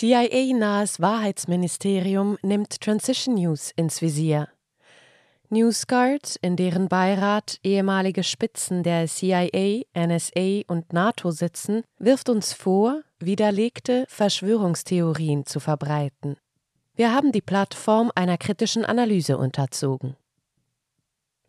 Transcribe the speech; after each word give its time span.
CIA-nahes 0.00 0.98
Wahrheitsministerium 1.00 2.38
nimmt 2.40 2.80
Transition 2.80 3.34
News 3.34 3.70
ins 3.76 4.00
Visier. 4.00 4.48
NewsGuard, 5.50 6.36
in 6.40 6.56
deren 6.56 6.88
Beirat 6.88 7.58
ehemalige 7.62 8.22
Spitzen 8.22 8.82
der 8.82 9.06
CIA, 9.08 9.82
NSA 9.94 10.62
und 10.68 10.94
NATO 10.94 11.32
sitzen, 11.32 11.82
wirft 11.98 12.30
uns 12.30 12.54
vor, 12.54 13.02
widerlegte 13.18 14.06
Verschwörungstheorien 14.08 15.44
zu 15.44 15.60
verbreiten. 15.60 16.38
Wir 16.94 17.12
haben 17.12 17.30
die 17.30 17.42
Plattform 17.42 18.10
einer 18.14 18.38
kritischen 18.38 18.86
Analyse 18.86 19.36
unterzogen. 19.36 20.16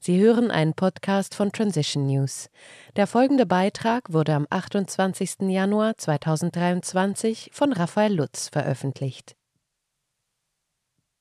Sie 0.04 0.20
hören 0.20 0.50
einen 0.50 0.74
Podcast 0.74 1.36
von 1.36 1.52
Transition 1.52 2.08
News. 2.08 2.50
Der 2.96 3.06
folgende 3.06 3.46
Beitrag 3.46 4.12
wurde 4.12 4.34
am 4.34 4.48
28. 4.50 5.42
Januar 5.42 5.96
2023 5.96 7.52
von 7.54 7.72
Raphael 7.72 8.16
Lutz 8.16 8.50
veröffentlicht. 8.50 9.36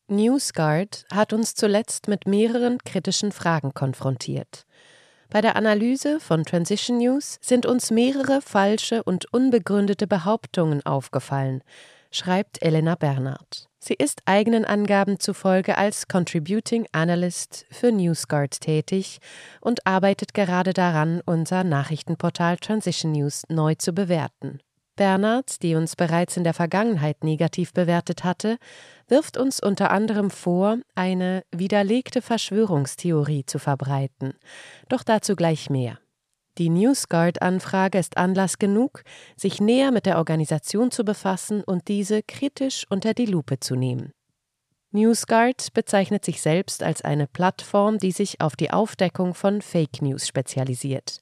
NewsGuard 0.09 1.05
hat 1.13 1.35
uns 1.35 1.55
zuletzt 1.55 2.09
mit 2.09 2.27
mehreren 2.27 2.79
kritischen 2.79 3.33
Fragen 3.33 3.75
konfrontiert. 3.75 4.65
Bei 5.29 5.43
der 5.43 5.57
Analyse 5.57 6.19
von 6.19 6.45
Transition 6.45 6.97
News 6.97 7.39
sind 7.43 7.67
uns 7.67 7.91
mehrere 7.91 8.41
falsche 8.41 9.03
und 9.03 9.31
unbegründete 9.31 10.07
Behauptungen 10.07 10.87
aufgefallen, 10.87 11.63
schreibt 12.11 12.63
Elena 12.63 12.95
Bernhardt. 12.95 13.70
Sie 13.83 13.95
ist 13.95 14.21
eigenen 14.27 14.67
Angaben 14.67 15.19
zufolge 15.19 15.79
als 15.79 16.07
Contributing 16.07 16.87
Analyst 16.93 17.65
für 17.71 17.91
NewsGuard 17.91 18.61
tätig 18.61 19.21
und 19.63 19.87
arbeitet 19.87 20.35
gerade 20.35 20.75
daran, 20.75 21.23
unser 21.25 21.65
Nachrichtenportal 21.65 22.59
Transition 22.59 23.13
News 23.13 23.45
neu 23.49 23.75
zu 23.77 23.95
bewerten. 23.95 24.61
Bernhard, 24.97 25.63
die 25.63 25.77
uns 25.77 25.97
bereits 25.97 26.37
in 26.37 26.45
der 26.45 26.53
Vergangenheit 26.53 27.25
negativ 27.25 27.73
bewertet 27.73 28.23
hatte, 28.23 28.59
wirft 29.09 29.39
uns 29.39 29.59
unter 29.59 29.91
anderem 29.91 30.29
vor, 30.29 30.77
eine 30.95 31.43
widerlegte 31.51 32.21
Verschwörungstheorie 32.21 33.47
zu 33.47 33.59
verbreiten. 33.59 34.35
Doch 34.91 35.03
dazu 35.03 35.37
gleich 35.37 35.71
mehr. 35.71 35.99
Die 36.59 36.69
NewsGuard-Anfrage 36.69 37.99
ist 37.99 38.17
Anlass 38.17 38.59
genug, 38.59 39.03
sich 39.37 39.61
näher 39.61 39.93
mit 39.93 40.07
der 40.07 40.19
Organisation 40.19 40.91
zu 40.91 41.05
befassen 41.05 41.63
und 41.63 41.89
diese 41.89 42.23
kritisch 42.23 42.87
unter 42.91 43.15
die 43.15 43.27
Lupe 43.27 43.61
zu 43.61 43.77
nehmen. 43.77 44.13
NewsGuard 44.93 45.73
bezeichnet 45.73 46.25
sich 46.25 46.43
selbst 46.43 46.83
als 46.83 47.03
eine 47.03 47.29
Plattform, 47.29 47.99
die 47.99 48.11
sich 48.11 48.41
auf 48.41 48.57
die 48.57 48.73
Aufdeckung 48.73 49.35
von 49.35 49.63
Fake 49.63 50.03
News 50.03 50.27
spezialisiert. 50.27 51.21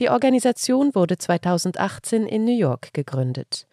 Die 0.00 0.10
Organisation 0.10 0.94
wurde 0.94 1.16
2018 1.16 2.26
in 2.26 2.44
New 2.44 2.56
York 2.56 2.92
gegründet. 2.92 3.66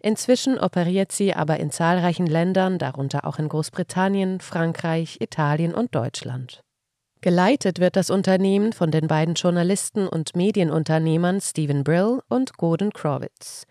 Inzwischen 0.00 0.58
operiert 0.58 1.10
sie 1.10 1.34
aber 1.34 1.58
in 1.58 1.70
zahlreichen 1.70 2.26
Ländern, 2.26 2.78
darunter 2.78 3.26
auch 3.26 3.38
in 3.38 3.48
Großbritannien, 3.48 4.40
Frankreich, 4.40 5.20
Italien 5.20 5.74
und 5.74 5.94
Deutschland. 5.94 6.62
Geleitet 7.26 7.80
wird 7.80 7.96
das 7.96 8.08
Unternehmen 8.08 8.72
von 8.72 8.92
den 8.92 9.08
beiden 9.08 9.34
Journalisten 9.34 10.06
und 10.06 10.36
Medienunternehmern 10.36 11.40
Stephen 11.40 11.82
Brill 11.82 12.20
und 12.28 12.56
Gordon 12.56 12.92
Crowitz. 12.92 13.66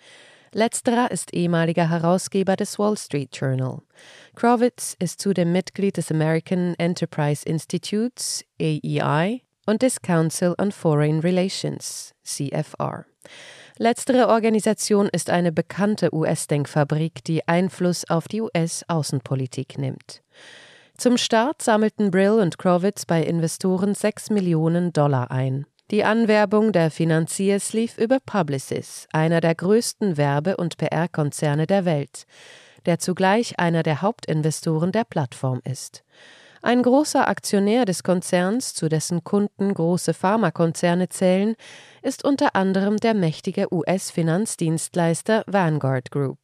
Letzterer 0.52 1.10
ist 1.10 1.34
ehemaliger 1.34 1.90
Herausgeber 1.90 2.58
des 2.58 2.78
Wall 2.78 2.98
Street 2.98 3.30
Journal. 3.32 3.82
Crowitz 4.36 4.98
ist 5.00 5.22
zudem 5.22 5.54
Mitglied 5.54 5.96
des 5.96 6.12
American 6.12 6.76
Enterprise 6.80 7.46
Institutes 7.46 8.44
AEI 8.60 9.42
und 9.66 9.84
des 9.84 10.02
Council 10.02 10.54
on 10.58 10.74
Foreign 10.74 11.22
Relations 11.22 12.14
CFR. 12.26 13.06
Letztere 13.78 14.28
Organisation 14.28 15.08
ist 15.08 15.30
eine 15.30 15.54
bekannte 15.54 16.14
US-Denkfabrik, 16.14 17.24
die 17.24 17.48
Einfluss 17.48 18.04
auf 18.10 18.28
die 18.28 18.42
US-Außenpolitik 18.42 19.78
nimmt. 19.78 20.22
Zum 20.98 21.18
Start 21.18 21.62
sammelten 21.62 22.10
Brill 22.10 22.40
und 22.40 22.58
Crowitz 22.58 23.06
bei 23.06 23.22
Investoren 23.22 23.94
6 23.94 24.30
Millionen 24.30 24.94
Dollar 24.94 25.30
ein. 25.30 25.66
Die 25.92 26.06
Anwerbung 26.06 26.72
der 26.72 26.90
Financiers 26.90 27.74
lief 27.74 27.98
über 27.98 28.20
Publicis, 28.26 29.06
einer 29.12 29.42
der 29.42 29.56
größten 29.56 30.16
Werbe- 30.16 30.56
und 30.56 30.78
PR-Konzerne 30.78 31.68
der 31.68 31.84
Welt, 31.84 32.24
der 32.86 32.98
zugleich 32.98 33.60
einer 33.60 33.84
der 33.84 34.02
Hauptinvestoren 34.02 34.94
der 34.94 35.04
Plattform 35.04 35.60
ist. 35.66 36.06
Ein 36.62 36.82
großer 36.82 37.28
Aktionär 37.28 37.84
des 37.84 38.02
Konzerns, 38.02 38.74
zu 38.74 38.88
dessen 38.88 39.26
Kunden 39.26 39.74
große 39.74 40.14
Pharmakonzerne 40.14 41.10
zählen, 41.10 41.56
ist 42.04 42.24
unter 42.24 42.56
anderem 42.56 42.98
der 42.98 43.14
mächtige 43.14 43.72
US-Finanzdienstleister 43.72 45.44
Vanguard 45.46 46.10
Group. 46.10 46.40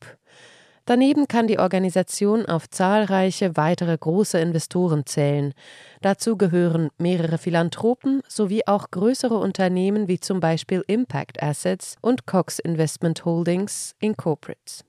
Daneben 0.91 1.29
kann 1.29 1.47
die 1.47 1.57
Organisation 1.57 2.46
auf 2.47 2.69
zahlreiche 2.69 3.56
weitere 3.56 3.97
große 3.97 4.38
Investoren 4.38 5.06
zählen. 5.06 5.53
Dazu 6.02 6.35
gehören 6.35 6.90
mehrere 6.97 7.38
Philanthropen 7.38 8.22
sowie 8.28 8.63
auch 8.66 8.91
größere 8.91 9.38
Unternehmen 9.38 10.09
wie 10.09 10.19
zum 10.19 10.41
Beispiel 10.41 10.84
Impact 10.88 11.41
Assets 11.41 11.96
und 12.01 12.28
Cox 12.28 12.59
Investment 12.59 13.24
Holdings 13.24 13.96
Incorporated. 14.01 14.84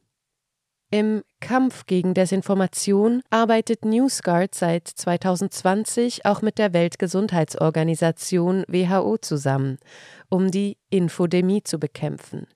Im 0.91 1.23
Kampf 1.39 1.87
gegen 1.87 2.15
Desinformation 2.15 3.23
arbeitet 3.31 3.85
NewsGuard 3.85 4.57
seit 4.57 4.89
2020 4.89 6.27
auch 6.27 6.43
mit 6.43 6.59
der 6.59 6.73
Weltgesundheitsorganisation 6.73 8.65
WHO 8.67 9.19
zusammen, 9.19 9.79
um 10.29 10.51
die 10.51 10.79
Infodemie 10.91 11.63
zu 11.63 11.79
bekämpfen. 11.79 12.49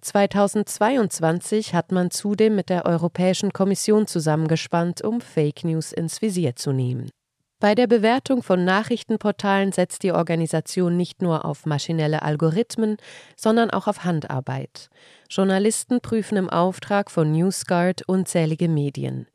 2022 0.00 1.74
hat 1.74 1.92
man 1.92 2.10
zudem 2.10 2.54
mit 2.54 2.68
der 2.68 2.86
Europäischen 2.86 3.52
Kommission 3.52 4.06
zusammengespannt, 4.06 5.02
um 5.02 5.20
Fake 5.20 5.64
News 5.64 5.92
ins 5.92 6.22
Visier 6.22 6.56
zu 6.56 6.72
nehmen. 6.72 7.10
Bei 7.58 7.74
der 7.74 7.86
Bewertung 7.86 8.42
von 8.42 8.66
Nachrichtenportalen 8.66 9.72
setzt 9.72 10.02
die 10.02 10.12
Organisation 10.12 10.96
nicht 10.96 11.22
nur 11.22 11.46
auf 11.46 11.64
maschinelle 11.64 12.20
Algorithmen, 12.20 12.98
sondern 13.34 13.70
auch 13.70 13.86
auf 13.86 14.04
Handarbeit. 14.04 14.90
Journalisten 15.30 16.02
prüfen 16.02 16.36
im 16.36 16.50
Auftrag 16.50 17.10
von 17.10 17.32
NewsGuard 17.32 18.06
unzählige 18.06 18.68
Medien. 18.68 19.26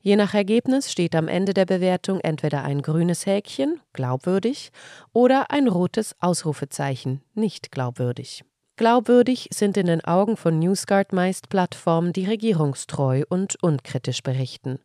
Je 0.00 0.14
nach 0.14 0.34
Ergebnis 0.34 0.92
steht 0.92 1.16
am 1.16 1.26
Ende 1.26 1.52
der 1.52 1.64
Bewertung 1.64 2.20
entweder 2.20 2.62
ein 2.62 2.80
grünes 2.80 3.26
Häkchen, 3.26 3.80
glaubwürdig, 3.92 4.70
oder 5.12 5.50
ein 5.50 5.66
rotes 5.66 6.14
Ausrufezeichen, 6.20 7.22
nicht 7.34 7.72
glaubwürdig. 7.72 8.44
Glaubwürdig 8.76 9.48
sind 9.52 9.76
in 9.76 9.86
den 9.86 10.04
Augen 10.04 10.36
von 10.36 10.58
NewsGuard 10.58 11.12
meist 11.12 11.48
Plattformen, 11.48 12.12
die 12.12 12.24
regierungstreu 12.24 13.22
und 13.28 13.62
unkritisch 13.62 14.22
berichten. 14.22 14.80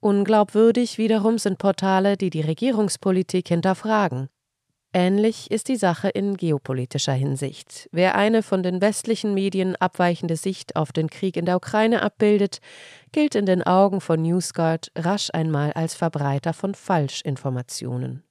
Unglaubwürdig 0.00 0.98
wiederum 0.98 1.38
sind 1.38 1.58
Portale, 1.58 2.18
die 2.18 2.28
die 2.28 2.42
Regierungspolitik 2.42 3.48
hinterfragen. 3.48 4.28
Ähnlich 4.92 5.50
ist 5.50 5.68
die 5.68 5.76
Sache 5.76 6.10
in 6.10 6.36
geopolitischer 6.36 7.14
Hinsicht. 7.14 7.88
Wer 7.92 8.14
eine 8.16 8.42
von 8.42 8.62
den 8.62 8.82
westlichen 8.82 9.32
Medien 9.32 9.76
abweichende 9.76 10.36
Sicht 10.36 10.76
auf 10.76 10.92
den 10.92 11.08
Krieg 11.08 11.38
in 11.38 11.46
der 11.46 11.56
Ukraine 11.56 12.02
abbildet, 12.02 12.58
gilt 13.12 13.34
in 13.34 13.46
den 13.46 13.62
Augen 13.62 14.02
von 14.02 14.20
NewsGuard 14.20 14.92
rasch 14.94 15.30
einmal 15.32 15.72
als 15.72 15.94
Verbreiter 15.94 16.52
von 16.52 16.74
Falschinformationen. 16.74 18.24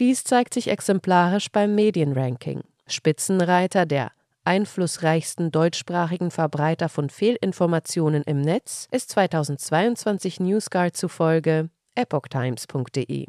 Dies 0.00 0.24
zeigt 0.24 0.54
sich 0.54 0.68
exemplarisch 0.68 1.52
beim 1.52 1.76
Medienranking. 1.76 2.62
Spitzenreiter 2.88 3.86
der 3.86 4.10
einflussreichsten 4.44 5.50
deutschsprachigen 5.50 6.30
Verbreiter 6.30 6.88
von 6.88 7.10
Fehlinformationen 7.10 8.22
im 8.22 8.40
Netz 8.40 8.88
ist 8.90 9.10
2022 9.10 10.40
NewsGuard 10.40 10.96
zufolge 10.96 11.68
epochtimes.de, 11.94 13.26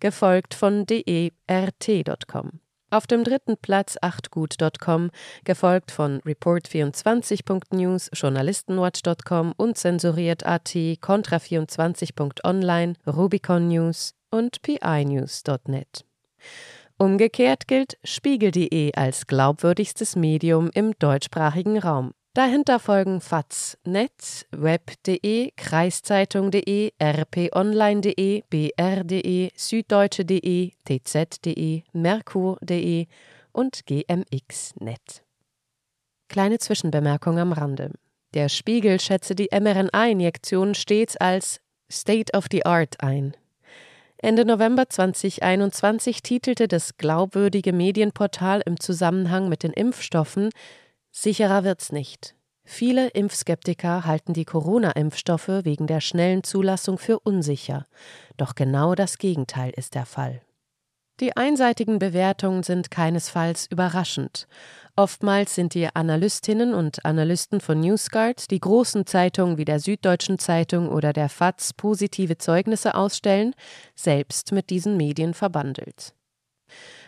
gefolgt 0.00 0.54
von 0.54 0.86
dert.com. 0.86 2.60
Auf 2.88 3.08
dem 3.08 3.24
dritten 3.24 3.56
Platz 3.56 3.96
achtgut.com, 4.00 5.10
gefolgt 5.44 5.90
von 5.90 6.20
report24.news, 6.20 8.10
journalistenwatch.com, 8.12 9.54
unzensuriert.at, 9.56 10.68
contra24.online, 10.68 12.94
Rubicon 13.06 13.66
News 13.68 14.14
und 14.30 14.62
pinews.net. 14.62 16.04
Umgekehrt 16.98 17.68
gilt 17.68 17.98
spiegel.de 18.04 18.94
als 18.94 19.26
glaubwürdigstes 19.26 20.16
Medium 20.16 20.70
im 20.72 20.92
deutschsprachigen 20.98 21.78
Raum. 21.78 22.12
Dahinter 22.32 22.78
folgen 22.78 23.20
FAZ.net, 23.20 24.46
web.de, 24.50 25.52
kreiszeitung.de, 25.56 26.92
rponline.de, 27.02 28.42
br.de, 28.48 29.50
süddeutsche.de, 29.54 30.72
tz.de, 30.84 31.82
merkur.de 31.92 33.06
und 33.52 33.86
gmx.net. 33.86 35.22
Kleine 36.28 36.58
Zwischenbemerkung 36.58 37.38
am 37.38 37.52
Rande. 37.52 37.92
Der 38.34 38.48
Spiegel 38.48 39.00
schätze 39.00 39.34
die 39.34 39.48
mRNA-Injektion 39.50 40.74
stets 40.74 41.16
als 41.16 41.60
State 41.90 42.36
of 42.36 42.46
the 42.50 42.66
Art 42.66 43.00
ein. 43.00 43.34
Ende 44.18 44.44
November 44.44 44.88
2021 44.88 46.22
titelte 46.22 46.68
das 46.68 46.96
glaubwürdige 46.96 47.72
Medienportal 47.72 48.62
im 48.64 48.80
Zusammenhang 48.80 49.48
mit 49.48 49.62
den 49.62 49.72
Impfstoffen 49.72 50.50
Sicherer 51.18 51.64
wird's 51.64 51.92
nicht. 51.92 52.34
Viele 52.62 53.08
Impfskeptiker 53.08 54.04
halten 54.04 54.34
die 54.34 54.44
Corona-Impfstoffe 54.44 55.48
wegen 55.64 55.86
der 55.86 56.00
schnellen 56.00 56.42
Zulassung 56.42 56.98
für 56.98 57.20
unsicher. 57.20 57.86
Doch 58.36 58.54
genau 58.54 58.94
das 58.94 59.16
Gegenteil 59.16 59.72
ist 59.76 59.94
der 59.94 60.04
Fall. 60.04 60.42
Die 61.18 61.34
einseitigen 61.34 61.98
Bewertungen 61.98 62.62
sind 62.62 62.90
keinesfalls 62.90 63.66
überraschend. 63.70 64.46
Oftmals 64.96 65.54
sind 65.54 65.72
die 65.72 65.88
Analystinnen 65.94 66.74
und 66.74 67.06
Analysten 67.06 67.60
von 67.60 67.80
NewsGuard, 67.80 68.50
die 68.50 68.60
großen 68.60 69.06
Zeitungen 69.06 69.56
wie 69.56 69.64
der 69.64 69.80
Süddeutschen 69.80 70.38
Zeitung 70.38 70.90
oder 70.90 71.14
der 71.14 71.30
FAZ 71.30 71.72
positive 71.72 72.36
Zeugnisse 72.36 72.94
ausstellen, 72.94 73.54
selbst 73.94 74.52
mit 74.52 74.68
diesen 74.68 74.98
Medien 74.98 75.32
verbandelt. 75.32 76.14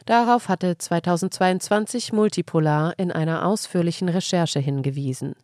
Darauf 0.06 0.48
hatte 0.48 0.78
2022 0.78 2.14
Multipolar 2.14 2.94
in 2.98 3.12
einer 3.12 3.44
ausführlichen 3.44 4.08
Recherche 4.08 4.58
hingewiesen. 4.58 5.34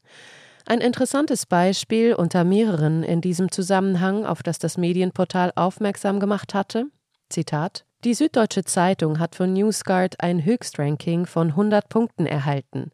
Ein 0.64 0.80
interessantes 0.80 1.44
Beispiel 1.44 2.14
unter 2.14 2.44
mehreren 2.44 3.02
in 3.02 3.20
diesem 3.20 3.52
Zusammenhang, 3.52 4.24
auf 4.24 4.42
das 4.42 4.58
das 4.58 4.78
Medienportal 4.78 5.52
aufmerksam 5.54 6.18
gemacht 6.18 6.54
hatte, 6.54 6.86
Zitat 7.28 7.84
die 8.04 8.14
Süddeutsche 8.14 8.64
Zeitung 8.64 9.18
hat 9.18 9.34
von 9.34 9.52
NewsGuard 9.52 10.20
ein 10.20 10.44
Höchstranking 10.44 11.24
von 11.24 11.50
100 11.50 11.88
Punkten 11.88 12.26
erhalten. 12.26 12.90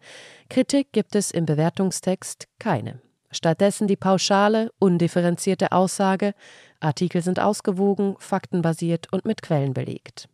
Kritik 0.48 0.92
gibt 0.92 1.16
es 1.16 1.32
im 1.32 1.46
Bewertungstext 1.46 2.46
keine. 2.58 3.00
Stattdessen 3.32 3.88
die 3.88 3.96
pauschale, 3.96 4.70
undifferenzierte 4.78 5.72
Aussage, 5.72 6.34
Artikel 6.80 7.22
sind 7.22 7.40
ausgewogen, 7.40 8.16
faktenbasiert 8.18 9.12
und 9.12 9.24
mit 9.24 9.42
Quellen 9.42 9.74
belegt. 9.74 10.28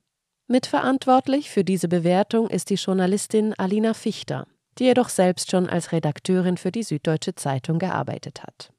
Mitverantwortlich 0.46 1.50
für 1.50 1.64
diese 1.64 1.88
Bewertung 1.88 2.48
ist 2.48 2.70
die 2.70 2.74
Journalistin 2.74 3.54
Alina 3.54 3.94
Fichter, 3.94 4.46
die 4.78 4.84
jedoch 4.84 5.08
selbst 5.08 5.50
schon 5.50 5.68
als 5.68 5.92
Redakteurin 5.92 6.56
für 6.56 6.70
die 6.70 6.82
Süddeutsche 6.82 7.34
Zeitung 7.34 7.78
gearbeitet 7.78 8.42
hat. 8.42 8.70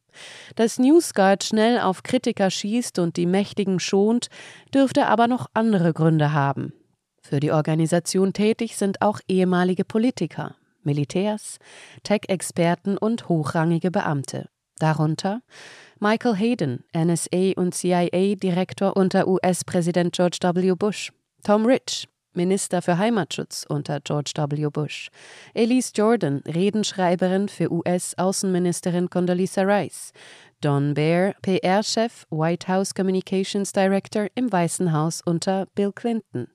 Dass 0.55 0.79
NewsGuard 0.79 1.43
schnell 1.43 1.79
auf 1.79 2.03
Kritiker 2.03 2.49
schießt 2.49 2.99
und 2.99 3.17
die 3.17 3.25
Mächtigen 3.25 3.79
schont, 3.79 4.27
dürfte 4.73 5.07
aber 5.07 5.27
noch 5.27 5.47
andere 5.53 5.93
Gründe 5.93 6.33
haben. 6.33 6.73
Für 7.21 7.39
die 7.39 7.51
Organisation 7.51 8.33
tätig 8.33 8.77
sind 8.77 9.01
auch 9.01 9.19
ehemalige 9.27 9.83
Politiker, 9.83 10.55
Militärs, 10.83 11.57
Tech-Experten 12.03 12.97
und 12.97 13.27
hochrangige 13.27 13.91
Beamte. 13.91 14.49
Darunter 14.79 15.41
Michael 15.99 16.35
Hayden, 16.35 16.83
NSA 16.95 17.53
und 17.55 17.73
CIA-Direktor 17.73 18.95
unter 18.95 19.27
US-Präsident 19.27 20.15
George 20.15 20.37
W. 20.41 20.75
Bush, 20.75 21.11
Tom 21.43 21.65
Rich, 21.65 22.07
Minister 22.37 22.81
für 22.81 22.97
Heimatschutz 22.97 23.65
unter 23.67 23.99
George 23.99 24.31
W. 24.35 24.69
Bush, 24.69 25.09
Elise 25.53 25.91
Jordan, 25.93 26.41
Redenschreiberin 26.47 27.49
für 27.49 27.69
US-Außenministerin 27.69 29.09
Condoleezza 29.09 29.63
Rice, 29.63 30.13
Don 30.61 30.93
Baer, 30.93 31.35
PR-Chef, 31.41 32.25
White 32.29 32.67
House 32.67 32.93
Communications 32.93 33.73
Director 33.73 34.27
im 34.35 34.51
Weißen 34.51 34.93
Haus 34.93 35.21
unter 35.25 35.65
Bill 35.75 35.91
Clinton, 35.91 36.47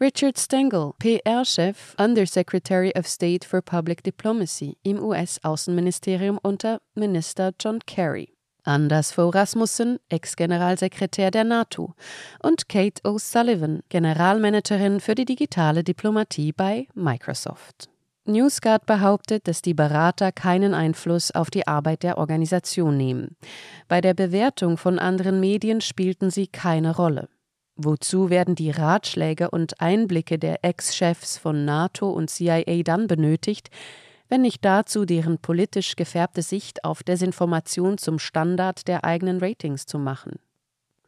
Richard 0.00 0.38
Stengel, 0.38 0.92
PR-Chef, 0.98 1.94
Undersecretary 1.98 2.92
of 2.96 3.06
State 3.06 3.46
for 3.46 3.60
Public 3.60 4.02
Diplomacy 4.02 4.78
im 4.84 5.02
US-Außenministerium 5.02 6.38
unter 6.42 6.80
Minister 6.94 7.52
John 7.60 7.80
Kerry. 7.86 8.35
Anders 8.66 9.12
Fogh 9.12 9.30
Rasmussen, 9.34 9.98
Ex-Generalsekretär 10.08 11.30
der 11.30 11.44
NATO, 11.44 11.94
und 12.42 12.68
Kate 12.68 13.00
O'Sullivan, 13.02 13.80
Generalmanagerin 13.88 15.00
für 15.00 15.14
die 15.14 15.24
digitale 15.24 15.84
Diplomatie 15.84 16.52
bei 16.52 16.88
Microsoft. 16.94 17.88
NewsGuard 18.24 18.86
behauptet, 18.86 19.46
dass 19.46 19.62
die 19.62 19.74
Berater 19.74 20.32
keinen 20.32 20.74
Einfluss 20.74 21.30
auf 21.30 21.48
die 21.48 21.66
Arbeit 21.68 22.02
der 22.02 22.18
Organisation 22.18 22.96
nehmen. 22.96 23.36
Bei 23.86 24.00
der 24.00 24.14
Bewertung 24.14 24.78
von 24.78 24.98
anderen 24.98 25.38
Medien 25.38 25.80
spielten 25.80 26.30
sie 26.30 26.48
keine 26.48 26.96
Rolle. 26.96 27.28
Wozu 27.76 28.30
werden 28.30 28.54
die 28.54 28.70
Ratschläge 28.70 29.50
und 29.50 29.80
Einblicke 29.80 30.38
der 30.38 30.64
Ex-Chefs 30.64 31.38
von 31.38 31.64
NATO 31.64 32.10
und 32.10 32.30
CIA 32.30 32.82
dann 32.82 33.06
benötigt, 33.06 33.68
wenn 34.28 34.42
nicht 34.42 34.64
dazu, 34.64 35.04
deren 35.04 35.38
politisch 35.38 35.96
gefärbte 35.96 36.42
Sicht 36.42 36.84
auf 36.84 37.02
Desinformation 37.02 37.98
zum 37.98 38.18
Standard 38.18 38.88
der 38.88 39.04
eigenen 39.04 39.38
Ratings 39.38 39.86
zu 39.86 39.98
machen. 39.98 40.38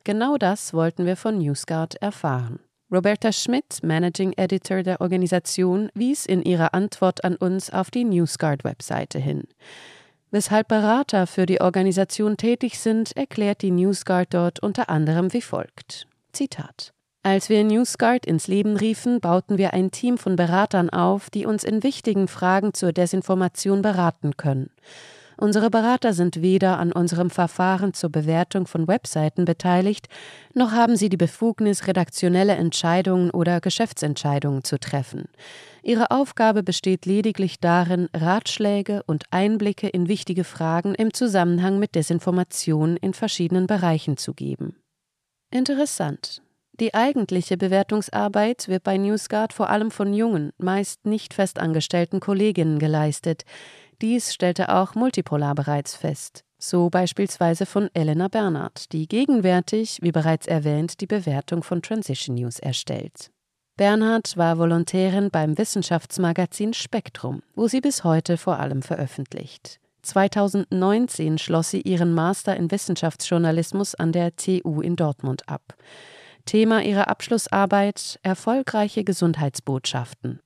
Genau 0.05 0.37
das 0.37 0.73
wollten 0.73 1.07
wir 1.07 1.17
von 1.17 1.39
NewsGuard 1.39 1.97
erfahren. 1.97 2.61
Roberta 2.91 3.33
Schmidt, 3.33 3.83
Managing 3.83 4.33
Editor 4.33 4.83
der 4.83 5.01
Organisation, 5.03 5.91
wies 5.95 6.25
in 6.25 6.43
ihrer 6.43 6.73
Antwort 6.73 7.23
an 7.25 7.37
uns 7.37 7.71
auf 7.71 7.91
die 7.91 8.05
NewsGuard-Webseite 8.05 9.19
hin. 9.19 9.45
Weshalb 10.31 10.69
Berater 10.69 11.27
für 11.27 11.45
die 11.45 11.61
Organisation 11.61 12.37
tätig 12.37 12.79
sind, 12.79 13.17
erklärt 13.17 13.63
die 13.63 13.71
NewsGuard 13.71 14.33
dort 14.33 14.61
unter 14.61 14.89
anderem 14.89 15.33
wie 15.33 15.43
folgt. 15.43 16.07
Zitat 16.33 16.93
als 17.23 17.49
wir 17.49 17.65
NewsGuard 17.65 18.25
ins 18.27 18.47
Leben 18.47 18.77
riefen, 18.77 19.21
bauten 19.21 19.59
wir 19.59 19.75
ein 19.75 19.91
Team 19.91 20.19
von 20.19 20.37
Beratern 20.37 20.89
auf, 20.89 21.31
die 21.31 21.47
uns 21.47 21.65
in 21.65 21.83
wichtigen 21.83 22.29
Fragen 22.29 22.75
zur 22.75 22.93
Desinformation 22.93 23.83
beraten 23.83 24.37
können. 24.37 24.71
Unsere 25.41 25.71
Berater 25.71 26.15
sind 26.15 26.43
weder 26.43 26.81
an 26.81 26.91
unserem 26.91 27.31
Verfahren 27.31 27.95
zur 27.95 28.11
Bewertung 28.11 28.67
von 28.67 28.89
Webseiten 28.89 29.45
beteiligt, 29.45 30.09
noch 30.53 30.73
haben 30.73 30.97
sie 30.97 31.09
die 31.09 31.17
Befugnis, 31.17 31.87
redaktionelle 31.87 32.57
Entscheidungen 32.57 33.31
oder 33.31 33.61
Geschäftsentscheidungen 33.61 34.65
zu 34.65 34.81
treffen. 34.81 35.27
Ihre 35.85 36.11
Aufgabe 36.11 36.65
besteht 36.65 37.07
lediglich 37.07 37.61
darin, 37.61 38.09
Ratschläge 38.13 39.05
und 39.07 39.27
Einblicke 39.31 39.89
in 39.89 40.09
wichtige 40.09 40.43
Fragen 40.43 40.97
im 40.97 41.15
Zusammenhang 41.15 41.79
mit 41.79 41.95
Desinformation 41.95 42.97
in 42.97 43.15
verschiedenen 43.15 43.69
Bereichen 43.69 44.17
zu 44.17 44.35
geben. 44.35 44.75
Interessant. 45.53 46.43
Die 46.81 46.95
eigentliche 46.95 47.57
Bewertungsarbeit 47.57 48.69
wird 48.69 48.85
bei 48.85 48.97
NewsGuard 48.99 49.53
vor 49.53 49.69
allem 49.69 49.91
von 49.91 50.15
jungen, 50.15 50.53
meist 50.59 51.07
nicht 51.07 51.35
festangestellten 51.35 52.21
Kolleginnen 52.21 52.79
geleistet. 52.79 53.43
Dies 54.01 54.33
stellte 54.33 54.73
auch 54.73 54.95
Multipolar 54.95 55.57
bereits 55.57 55.97
fest. 55.97 56.45
So 56.57 56.89
beispielsweise 56.89 57.67
von 57.67 57.89
Elena 57.95 58.29
Bernhardt, 58.29 58.93
die 58.93 59.09
gegenwärtig, 59.09 59.99
wie 60.03 60.13
bereits 60.13 60.47
erwähnt, 60.47 61.01
die 61.01 61.07
Bewertung 61.07 61.65
von 61.65 61.83
Transition 61.83 62.37
News 62.37 62.61
erstellt. 62.61 63.31
Bernhard 63.77 64.37
war 64.37 64.59
Volontärin 64.59 65.31
beim 65.31 65.59
Wissenschaftsmagazin 65.59 66.75
Spektrum, 66.75 67.43
wo 67.55 67.67
sie 67.67 67.81
bis 67.81 68.05
heute 68.05 68.37
vor 68.37 68.59
allem 68.61 68.83
veröffentlicht. 68.83 69.81
2019 70.03 71.39
schloss 71.39 71.71
sie 71.71 71.81
ihren 71.81 72.15
Master 72.15 72.57
in 72.57 72.71
Wissenschaftsjournalismus 72.71 73.97
an 73.97 74.13
der 74.13 74.35
TU 74.37 74.81
in 74.81 74.95
Dortmund 74.97 75.49
ab. 75.49 75.75
Thema 76.49 76.83
ihrer 76.83 77.09
Abschlussarbeit 77.09 78.19
Erfolgreiche 78.23 79.05
Gesundheitsbotschaften. 79.05 80.41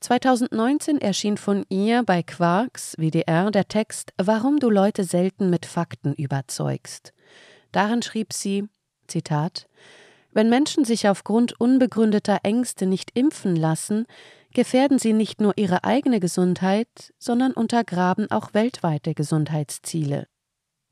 2019 0.00 1.00
erschien 1.00 1.36
von 1.36 1.64
ihr 1.68 2.02
bei 2.02 2.24
Quarks 2.24 2.96
WDR 2.98 3.52
der 3.52 3.68
Text 3.68 4.12
Warum 4.20 4.58
du 4.58 4.68
Leute 4.68 5.04
selten 5.04 5.48
mit 5.48 5.64
Fakten 5.64 6.12
überzeugst. 6.14 7.12
Darin 7.70 8.02
schrieb 8.02 8.32
sie 8.32 8.68
Zitat 9.06 9.68
Wenn 10.32 10.50
Menschen 10.50 10.84
sich 10.84 11.06
aufgrund 11.06 11.52
unbegründeter 11.60 12.40
Ängste 12.42 12.86
nicht 12.86 13.16
impfen 13.16 13.54
lassen, 13.54 14.06
gefährden 14.52 14.98
sie 14.98 15.12
nicht 15.12 15.40
nur 15.40 15.56
ihre 15.56 15.84
eigene 15.84 16.18
Gesundheit, 16.18 17.14
sondern 17.20 17.52
untergraben 17.52 18.28
auch 18.32 18.54
weltweite 18.54 19.14
Gesundheitsziele. 19.14 20.26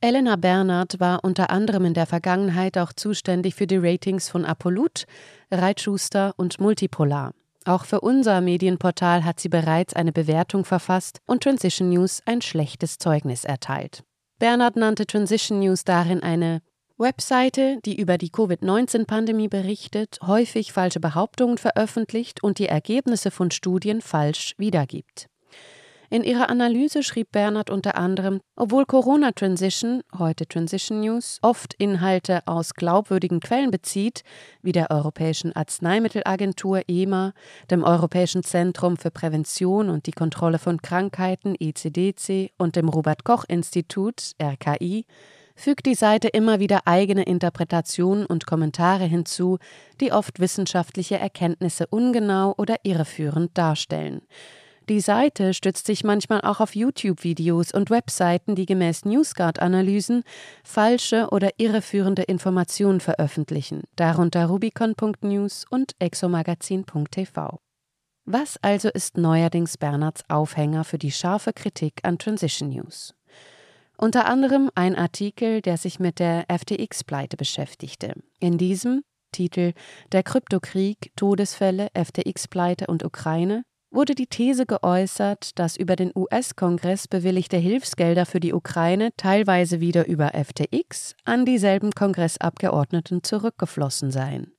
Elena 0.03 0.37
Bernhardt 0.37 0.99
war 0.99 1.25
unter 1.25 1.51
anderem 1.51 1.85
in 1.85 1.93
der 1.93 2.07
Vergangenheit 2.07 2.79
auch 2.79 2.95
zuständig 2.95 3.55
für 3.55 3.67
die 3.67 3.77
Ratings 3.77 4.31
von 4.31 4.47
Apollut, 4.47 5.05
Reitschuster 5.51 6.33
und 6.39 6.59
Multipolar. 6.59 7.33
Auch 7.67 7.85
für 7.85 8.01
unser 8.01 8.41
Medienportal 8.41 9.27
hat 9.27 9.41
sie 9.41 9.51
bereits 9.51 9.93
eine 9.93 10.13
Bewertung 10.13 10.65
verfasst 10.65 11.21
und 11.27 11.43
Transition 11.43 11.91
News 11.91 12.23
ein 12.25 12.41
schlechtes 12.41 12.97
Zeugnis 12.97 13.45
erteilt. 13.45 14.03
Bernhard 14.39 14.77
nannte 14.77 15.07
Transition 15.07 15.61
News 15.61 15.85
darin 15.85 16.23
eine 16.23 16.63
Webseite, 16.97 17.79
die 17.85 17.99
über 17.99 18.17
die 18.17 18.31
Covid-19-Pandemie 18.31 19.49
berichtet, 19.49 20.19
häufig 20.23 20.73
falsche 20.73 21.01
Behauptungen 21.01 21.59
veröffentlicht 21.59 22.43
und 22.43 22.59
die 22.59 22.67
Ergebnisse 22.67 23.31
von 23.31 23.51
Studien 23.51 24.01
falsch 24.01 24.55
wiedergibt. 24.57 25.30
In 26.13 26.25
ihrer 26.25 26.51
Analyse 26.51 27.05
schrieb 27.05 27.31
Bernhard 27.31 27.71
unter 27.71 27.97
anderem, 27.97 28.41
obwohl 28.57 28.85
Corona 28.85 29.31
Transition, 29.31 30.03
heute 30.19 30.45
Transition 30.45 31.03
News, 31.03 31.39
oft 31.41 31.75
Inhalte 31.75 32.43
aus 32.47 32.75
glaubwürdigen 32.75 33.39
Quellen 33.39 33.71
bezieht, 33.71 34.25
wie 34.61 34.73
der 34.73 34.91
Europäischen 34.91 35.55
Arzneimittelagentur 35.55 36.83
EMA, 36.89 37.33
dem 37.71 37.85
Europäischen 37.85 38.43
Zentrum 38.43 38.97
für 38.97 39.13
Prävention 39.13 39.89
und 39.89 40.07
die 40.09 40.13
Kontrolle 40.13 40.59
von 40.59 40.83
Krankheiten 40.83 41.55
ECDC 41.57 42.51
und 42.59 42.75
dem 42.75 42.89
Robert 42.89 43.23
Koch 43.23 43.45
Institut 43.47 44.33
RKI, 44.43 45.07
fügt 45.55 45.87
die 45.87 45.95
Seite 45.95 46.27
immer 46.27 46.59
wieder 46.59 46.89
eigene 46.89 47.23
Interpretationen 47.23 48.27
und 48.27 48.49
Kommentare 48.49 49.05
hinzu, 49.05 49.59
die 50.01 50.11
oft 50.11 50.41
wissenschaftliche 50.41 51.21
Erkenntnisse 51.21 51.87
ungenau 51.87 52.53
oder 52.59 52.79
irreführend 52.83 53.57
darstellen. 53.57 54.23
Die 54.91 55.01
Seite 55.01 55.55
stützt 55.55 55.87
sich 55.87 56.03
manchmal 56.03 56.41
auch 56.41 56.59
auf 56.59 56.75
YouTube-Videos 56.75 57.71
und 57.71 57.91
Webseiten, 57.91 58.57
die 58.57 58.67
gemäß 58.67 59.05
NewsGuard-Analysen 59.05 60.25
falsche 60.65 61.29
oder 61.31 61.51
irreführende 61.59 62.23
Informationen 62.23 62.99
veröffentlichen, 62.99 63.85
darunter 63.95 64.47
rubicon.news 64.47 65.65
und 65.71 65.93
exomagazin.tv. 66.01 67.61
Was 68.25 68.57
also 68.63 68.89
ist 68.89 69.17
neuerdings 69.17 69.79
Bernhards 69.79 70.25
Aufhänger 70.29 70.83
für 70.83 70.99
die 70.99 71.13
scharfe 71.13 71.53
Kritik 71.53 72.01
an 72.03 72.19
Transition 72.19 72.71
News? 72.71 73.15
Unter 73.97 74.27
anderem 74.27 74.73
ein 74.75 74.97
Artikel, 74.97 75.63
der 75.63 75.77
sich 75.77 76.01
mit 76.01 76.19
der 76.19 76.47
FTX-Pleite 76.49 77.37
beschäftigte. 77.37 78.15
In 78.41 78.59
diesem 78.59 79.05
Titel 79.31 79.73
Der 80.11 80.25
Kryptokrieg, 80.25 81.13
Todesfälle, 81.15 81.91
FTX-Pleite 81.95 82.89
und 82.89 83.05
Ukraine 83.05 83.63
wurde 83.91 84.15
die 84.15 84.27
These 84.27 84.67
geäußert, 84.67 85.59
dass 85.59 85.77
über 85.77 85.97
den 85.97 86.13
US-Kongress 86.15 87.09
bewilligte 87.09 87.57
Hilfsgelder 87.57 88.27
für 88.27 88.41
die 88.41 88.53
Ukraine 88.53 89.11
teilweise 89.17 89.81
wieder 89.81 90.07
über 90.07 90.33
FTX 90.35 91.15
an 91.25 91.45
dieselben 91.45 91.91
Kongressabgeordneten 91.93 93.23
zurückgeflossen 93.23 94.11
seien. 94.11 94.53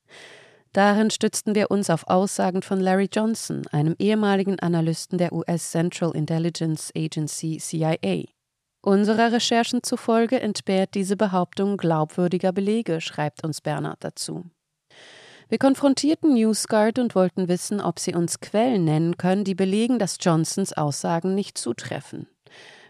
Darin 0.72 1.10
stützten 1.10 1.54
wir 1.54 1.70
uns 1.70 1.90
auf 1.90 2.08
Aussagen 2.08 2.62
von 2.62 2.80
Larry 2.80 3.08
Johnson, 3.12 3.66
einem 3.72 3.94
ehemaligen 3.98 4.58
Analysten 4.58 5.18
der 5.18 5.32
US 5.32 5.70
Central 5.70 6.12
Intelligence 6.14 6.90
Agency 6.96 7.58
CIA. 7.58 8.24
Unserer 8.80 9.32
Recherchen 9.32 9.82
zufolge 9.82 10.40
entbehrt 10.40 10.94
diese 10.94 11.16
Behauptung 11.16 11.76
glaubwürdiger 11.76 12.52
Belege, 12.52 13.00
schreibt 13.00 13.44
uns 13.44 13.60
Bernhard 13.60 14.02
dazu. 14.02 14.44
Wir 15.52 15.58
konfrontierten 15.58 16.32
NewsGuard 16.32 16.98
und 16.98 17.14
wollten 17.14 17.46
wissen, 17.46 17.82
ob 17.82 17.98
sie 17.98 18.14
uns 18.14 18.40
Quellen 18.40 18.86
nennen 18.86 19.18
können, 19.18 19.44
die 19.44 19.54
belegen, 19.54 19.98
dass 19.98 20.16
Johnsons 20.18 20.72
Aussagen 20.72 21.34
nicht 21.34 21.58
zutreffen. 21.58 22.26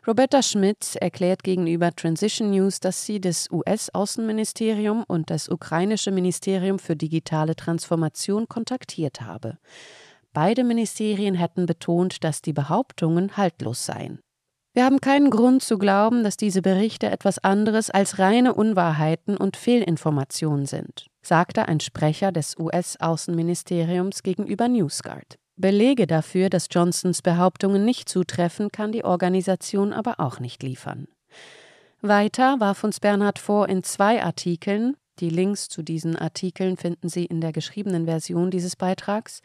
Roberta 0.07 0.43
Schmidt 0.43 0.95
erklärt 0.95 1.43
gegenüber 1.43 1.91
Transition 1.91 2.53
News, 2.53 2.79
dass 2.79 3.05
sie 3.05 3.21
das 3.21 3.51
US-Außenministerium 3.51 5.03
und 5.03 5.29
das 5.31 5.49
ukrainische 5.49 6.13
Ministerium 6.13 6.79
für 6.79 6.95
digitale 6.95 7.57
Transformation 7.57 8.47
kontaktiert 8.47 9.23
habe. 9.23 9.59
Beide 10.33 10.63
Ministerien 10.63 11.35
hätten 11.35 11.67
betont, 11.67 12.23
dass 12.23 12.43
die 12.43 12.53
Behauptungen 12.53 13.37
haltlos 13.37 13.85
seien. 13.85 14.21
Wir 14.73 14.85
haben 14.85 15.01
keinen 15.01 15.31
Grund 15.31 15.65
zu 15.65 15.79
glauben, 15.79 16.23
dass 16.23 16.37
diese 16.37 16.63
Berichte 16.63 17.11
etwas 17.11 17.41
anderes 17.41 17.91
als 17.91 18.21
reine 18.21 18.55
Unwahrheiten 18.55 19.37
und 19.37 19.57
Fehlinformationen 19.57 20.67
sind, 20.67 21.09
sagte 21.23 21.69
ein 21.69 21.81
Sprecher 21.81 22.33
des 22.33 22.59
US-Außenministeriums 22.59 24.23
gegenüber 24.23 24.69
NewsGuard. 24.69 25.39
Belege 25.57 26.07
dafür, 26.07 26.51
dass 26.51 26.69
Johnsons 26.71 27.23
Behauptungen 27.23 27.85
nicht 27.85 28.09
zutreffen, 28.09 28.71
kann 28.71 28.93
die 28.93 29.05
Organisation 29.05 29.93
aber 29.93 30.19
auch 30.19 30.41
nicht 30.41 30.63
liefern. 30.63 31.07
Weiter 32.01 32.59
warf 32.59 32.83
uns 32.83 32.99
Bernhard 32.99 33.39
vor, 33.39 33.69
in 33.69 33.85
zwei 33.85 34.23
Artikeln, 34.23 34.97
die 35.21 35.29
Links 35.29 35.69
zu 35.69 35.83
diesen 35.83 36.17
Artikeln 36.17 36.77
finden 36.77 37.09
Sie 37.09 37.27
in 37.27 37.41
der 37.41 37.53
geschriebenen 37.53 38.07
Version 38.07 38.51
dieses 38.51 38.77
Beitrags, 38.77 39.41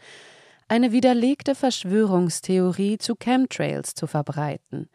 eine 0.67 0.91
widerlegte 0.91 1.55
Verschwörungstheorie 1.55 2.98
zu 2.98 3.15
Chemtrails 3.15 3.93
zu 3.93 4.07
verbreiten, 4.07 4.89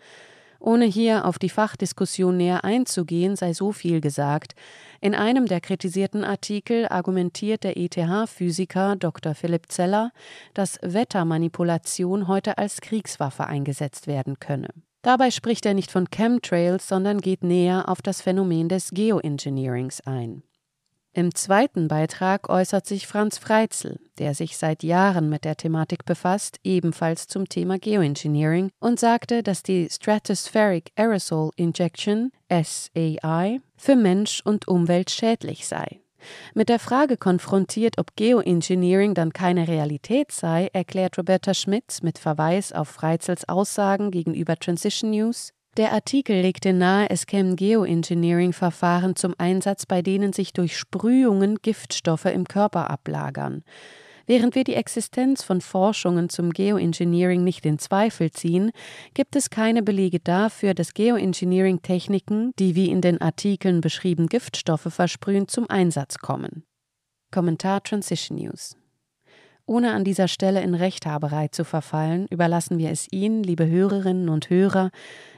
ohne 0.63 0.87
hier 0.87 1.27
auf 1.27 1.39
die 1.39 1.49
Fachdiskussion 1.49 2.37
näher 2.37 2.65
einzugehen, 2.65 3.37
sei 3.37 3.53
so 3.53 3.73
viel 3.73 4.01
gesagt. 4.01 4.55
In 5.01 5.15
einem 5.15 5.47
der 5.47 5.61
kritisierten 5.61 6.25
Artikel 6.25 6.87
argumentiert 6.89 7.65
der 7.65 7.77
ETH-Physiker 7.77 8.97
Dr. 8.97 9.35
Philipp 9.35 9.71
Zeller, 9.71 10.13
dass 10.55 10.79
Wettermanipulation 10.83 12.29
heute 12.29 12.59
als 12.59 12.81
Kriegswaffe 12.81 13.47
eingesetzt 13.47 14.07
werden 14.07 14.39
könne. 14.39 14.69
Dabei 15.03 15.33
spricht 15.33 15.67
er 15.67 15.75
nicht 15.75 15.91
von 15.91 16.09
Chemtrails, 16.11 16.87
sondern 16.87 17.21
geht 17.21 17.43
näher 17.43 17.89
auf 17.89 18.03
das 18.03 18.23
Phänomen 18.23 18.69
des 18.69 18.91
Geoengineerings 18.91 20.01
ein. 20.03 20.45
Im 21.15 21.35
zweiten 21.35 21.89
Beitrag 21.89 22.49
äußert 22.49 22.87
sich 22.87 23.07
Franz 23.07 23.37
Freitzel, 23.37 24.01
der 24.19 24.35
sich 24.35 24.57
seit 24.57 24.83
Jahren 24.83 25.29
mit 25.29 25.45
der 25.45 25.59
Thematik 25.59 26.07
befasst, 26.07 26.59
ebenfalls 26.65 27.27
zum 27.27 27.51
Thema 27.51 27.79
Geoengineering 27.79 28.71
und 28.81 28.99
sagte, 28.99 29.43
dass 29.43 29.63
die 29.63 29.89
Stratospheric 29.91 30.91
Aerosol 30.97 31.51
Injection 31.57 32.33
SAI 32.51 33.61
für 33.77 33.95
Mensch 33.95 34.41
und 34.43 34.67
Umwelt 34.69 35.11
schädlich 35.11 35.67
sei. 35.67 36.01
Mit 36.55 36.71
der 36.71 36.79
Frage 36.79 37.19
konfrontiert, 37.19 37.99
ob 37.99 38.17
Geoengineering 38.17 39.13
dann 39.13 39.35
keine 39.35 39.69
Realität 39.69 40.33
sei, 40.33 40.71
erklärt 40.73 41.19
Roberta 41.19 41.53
Schmidt 41.53 41.99
mit 42.03 42.19
Verweis 42.19 42.73
auf 42.73 42.89
Freizels 42.89 43.47
Aussagen 43.49 44.13
gegenüber 44.13 44.57
Transition 44.57 45.11
News, 45.11 45.53
der 45.77 45.93
Artikel 45.93 46.41
legte 46.41 46.73
nahe, 46.73 47.09
es 47.09 47.27
kämen 47.27 47.57
Geoengineering-Verfahren 47.57 49.17
zum 49.17 49.35
Einsatz, 49.39 49.87
bei 49.87 50.03
denen 50.03 50.33
sich 50.33 50.53
durch 50.53 50.77
Sprühungen 50.77 51.57
Giftstoffe 51.63 52.27
im 52.27 52.47
Körper 52.47 52.91
ablagern. 52.91 53.65
Während 54.27 54.55
wir 54.55 54.65
die 54.65 54.75
Existenz 54.75 55.43
von 55.43 55.61
Forschungen 55.61 56.29
zum 56.29 56.53
Geoengineering 56.53 57.43
nicht 57.43 57.67
in 57.67 57.79
Zweifel 57.79 58.31
ziehen, 58.31 58.71
gibt 59.15 59.35
es 59.35 59.51
keine 59.51 59.83
Belege 59.83 60.21
dafür, 60.21 60.75
dass 60.75 60.95
Geoengineering-Techniken, 60.95 62.53
die 62.59 62.75
wie 62.75 62.91
in 62.91 63.01
den 63.01 63.21
Artikeln 63.21 63.81
beschrieben 63.81 64.29
Giftstoffe 64.29 64.89
versprühen, 64.93 65.49
zum 65.49 65.69
Einsatz 65.69 66.19
kommen. 66.19 66.65
Kommentar 67.31 67.83
Transition 67.83 68.39
News 68.39 68.77
ohne 69.67 69.93
an 69.93 70.05
dieser 70.05 70.29
Stelle 70.29 70.63
in 70.63 70.75
Rechthaberei 70.75 71.49
zu 71.49 71.65
verfallen, 71.65 72.27
überlassen 72.29 72.79
wir 72.79 72.91
es 72.91 73.11
Ihnen, 73.11 73.43
liebe 73.43 73.67
Hörerinnen 73.67 74.29
und 74.29 74.51
Hörer, 74.51 74.91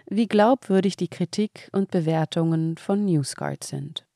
wie 0.06 0.26
glaubwürdig 0.26 0.96
die 0.96 1.08
Kritik 1.08 1.68
und 1.72 1.90
Bewertungen 1.90 2.76
von 2.76 3.04
NewsGuard 3.04 3.64
sind. 3.64 4.06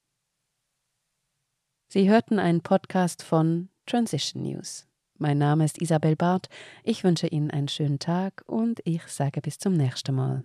Sie 1.88 2.08
hörten 2.08 2.38
einen 2.38 2.60
Podcast 2.60 3.22
von 3.22 3.70
Transition 3.86 4.42
News. 4.42 4.86
Mein 5.16 5.38
Name 5.38 5.64
ist 5.64 5.80
Isabel 5.80 6.16
Barth. 6.16 6.48
Ich 6.84 7.02
wünsche 7.02 7.26
Ihnen 7.26 7.50
einen 7.50 7.68
schönen 7.68 7.98
Tag 7.98 8.44
und 8.46 8.80
ich 8.84 9.02
sage 9.06 9.40
bis 9.40 9.58
zum 9.58 9.72
nächsten 9.72 10.14
Mal. 10.14 10.44